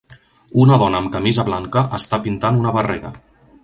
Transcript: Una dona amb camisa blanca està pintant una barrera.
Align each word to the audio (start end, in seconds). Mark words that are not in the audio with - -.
Una 0.63 0.77
dona 0.83 1.01
amb 1.03 1.11
camisa 1.17 1.47
blanca 1.51 1.87
està 2.01 2.23
pintant 2.27 2.59
una 2.65 2.77
barrera. 2.81 3.19